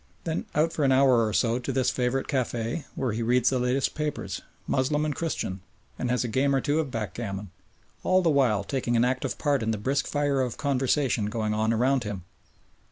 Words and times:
Then 0.23 0.47
out 0.55 0.73
for 0.73 0.83
an 0.83 0.91
hour 0.91 1.27
or 1.27 1.31
so 1.31 1.59
to 1.59 1.71
this 1.71 1.91
favourite 1.91 2.25
café, 2.25 2.85
where 2.95 3.11
he 3.11 3.21
reads 3.21 3.51
the 3.51 3.59
latest 3.59 3.93
papers 3.93 4.41
Moslem 4.65 5.05
and 5.05 5.15
Christian 5.15 5.61
and 5.99 6.09
has 6.09 6.23
a 6.23 6.27
game 6.27 6.55
or 6.55 6.59
two 6.59 6.79
of 6.79 6.89
backgammon, 6.89 7.51
all 8.03 8.23
the 8.23 8.29
while 8.31 8.63
taking 8.63 8.95
an 8.97 9.05
active 9.05 9.37
part 9.37 9.61
in 9.61 9.69
the 9.69 9.77
brisk 9.77 10.07
fire 10.07 10.41
of 10.41 10.57
conversation 10.57 11.27
going 11.27 11.53
on 11.53 11.71
around 11.71 12.03
him. 12.03 12.23